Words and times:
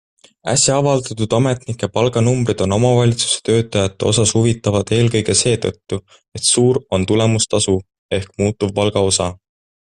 Äsja 0.51 0.75
avaldatud 0.83 1.33
ametnike 1.39 1.89
palganumbrid 1.97 2.63
on 2.65 2.73
omavalitsuse 2.77 3.43
töötajate 3.49 4.07
osas 4.13 4.33
huvitavad 4.39 4.95
eelkõige 4.97 5.37
seetõttu, 5.43 6.01
et 6.41 6.49
suur 6.55 6.81
on 6.99 7.07
tulemustasu 7.13 7.77
ehk 8.19 8.35
muutuvpalga 8.43 9.07
osa. 9.13 9.31